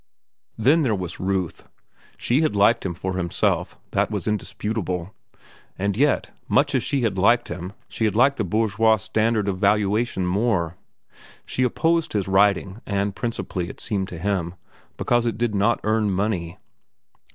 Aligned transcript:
Then 0.57 0.81
there 0.81 0.95
was 0.95 1.19
Ruth. 1.19 1.67
She 2.17 2.41
had 2.41 2.55
liked 2.55 2.83
him 2.87 2.95
for 2.95 3.13
himself, 3.17 3.77
that 3.91 4.09
was 4.09 4.27
indisputable. 4.27 5.13
And 5.77 5.95
yet, 5.95 6.31
much 6.47 6.73
as 6.73 6.81
she 6.81 7.01
had 7.01 7.19
liked 7.19 7.49
him 7.49 7.73
she 7.87 8.05
had 8.05 8.15
liked 8.15 8.37
the 8.37 8.43
bourgeois 8.43 8.97
standard 8.97 9.47
of 9.47 9.59
valuation 9.59 10.25
more. 10.25 10.75
She 11.45 11.61
had 11.61 11.67
opposed 11.67 12.13
his 12.13 12.27
writing, 12.27 12.81
and 12.83 13.15
principally, 13.15 13.69
it 13.69 13.79
seemed 13.79 14.09
to 14.09 14.17
him, 14.17 14.55
because 14.97 15.27
it 15.27 15.37
did 15.37 15.53
not 15.53 15.79
earn 15.83 16.09
money. 16.11 16.57